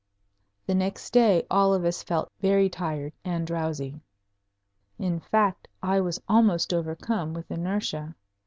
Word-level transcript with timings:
The 0.65 0.73
next 0.73 1.13
day 1.13 1.45
all 1.51 1.75
of 1.75 1.85
us 1.85 2.01
felt 2.01 2.31
very 2.39 2.69
tired 2.69 3.13
and 3.23 3.45
drowsy. 3.45 3.99
In 4.97 5.19
fact, 5.19 5.67
I 5.83 5.99
was 6.01 6.19
almost 6.27 6.73
overcome 6.73 7.35
with 7.35 7.51
inertia. 7.51 8.15